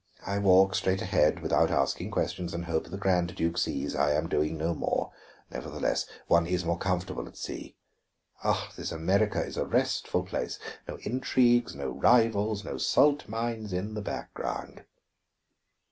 I 0.25 0.39
walk 0.39 0.73
straight 0.73 1.03
ahead 1.03 1.41
without 1.43 1.69
asking 1.69 2.09
questions, 2.09 2.55
and 2.55 2.65
hope 2.65 2.89
the 2.89 2.97
Grand 2.97 3.35
Duke 3.35 3.55
sees 3.59 3.95
I 3.95 4.13
am 4.13 4.27
doing 4.27 4.57
no 4.57 4.73
more; 4.73 5.11
nevertheless, 5.51 6.07
one 6.25 6.47
is 6.47 6.65
more 6.65 6.79
comfortable 6.79 7.27
at 7.27 7.37
sea. 7.37 7.75
Ah, 8.43 8.71
this 8.75 8.91
America 8.91 9.45
is 9.45 9.57
a 9.57 9.63
restful 9.67 10.23
place! 10.23 10.57
No 10.87 10.95
intrigues, 11.03 11.75
no 11.75 11.89
rivals, 11.89 12.65
no 12.65 12.79
salt 12.79 13.29
mines 13.29 13.71
in 13.73 13.93
the 13.93 14.01
background." 14.01 14.85